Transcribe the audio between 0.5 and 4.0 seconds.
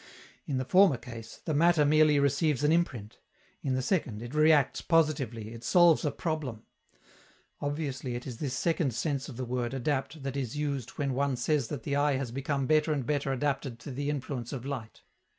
the former case, the matter merely receives an imprint; in the